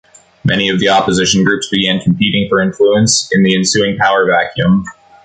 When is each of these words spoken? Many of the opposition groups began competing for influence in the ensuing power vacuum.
Many 0.43 0.67
of 0.69 0.79
the 0.79 0.89
opposition 0.89 1.43
groups 1.43 1.69
began 1.69 1.99
competing 2.01 2.49
for 2.49 2.59
influence 2.59 3.29
in 3.31 3.43
the 3.43 3.55
ensuing 3.55 3.97
power 3.97 4.25
vacuum. 4.27 4.83